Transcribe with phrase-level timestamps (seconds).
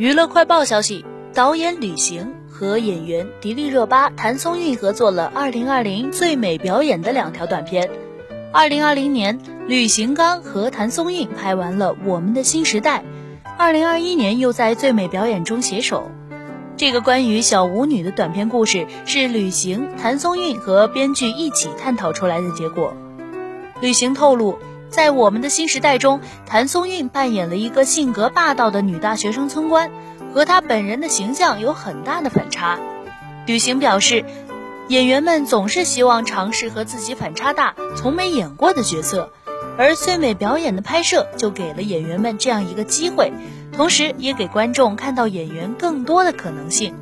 [0.00, 7.90] 娱乐快报消息，导演吕行和演员迪丽热巴、谭松韵合作了2020最美表演的两条短片。
[8.54, 13.04] 2020年，吕行刚和谭松韵拍完了《我们的新时代》
[13.60, 16.10] ，2021年又在最美表演中携手。
[16.78, 22.94] 这个关于小舞女的短片故事是吕行、谭松韵和编剧一起探讨出来的结果。
[23.82, 24.58] 吕行透露。
[24.90, 29.90] 在我们的新时代中，谭松韵扮演了一个性格霸道的女大学生村官，
[30.34, 32.78] 和她本人的形象有很大的反差。
[33.46, 34.24] 吕行表示，
[34.88, 39.32] 演员们总是希望尝试和自己反差大、从没演过的角色，
[39.78, 43.32] 而最美表演的拍摄就给了演员们这样一个机会，
[43.72, 46.94] 同时也给观众看到演员更多的可能性。